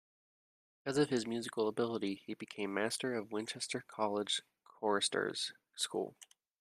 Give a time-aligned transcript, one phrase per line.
[0.83, 6.15] Because of his musical ability, he became master of Winchester College Choristers' School.